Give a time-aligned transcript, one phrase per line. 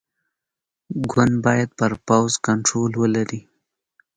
[1.11, 3.41] ګوند باید پر پوځ کنټرول ولري.